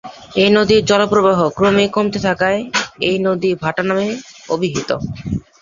এই 0.35 0.49
নদীর 0.49 0.81
জলপ্রবাহ 0.89 1.39
ক্রমেই 1.57 1.89
কমতে 1.95 2.19
থাকায় 2.27 2.59
এই 3.07 3.17
নদী 3.27 3.49
ভাটা 3.63 3.83
নামে 3.83 4.07
অভিহিত। 4.49 4.89